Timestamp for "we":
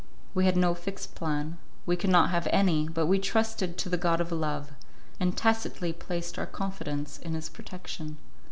0.33-0.45, 1.85-1.95, 3.05-3.19